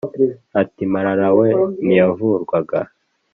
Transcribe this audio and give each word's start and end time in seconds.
Ati 0.61 0.83
«Marara 0.93 1.27
we 1.37 1.49
ntiyavurwaga, 1.85 2.79